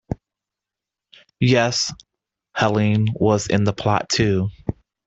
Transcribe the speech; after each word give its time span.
Yes, 1.39 1.93
Helene 2.55 3.09
was 3.19 3.45
in 3.45 3.65
the 3.65 3.73
plot 3.73 4.09
too. 4.09 4.49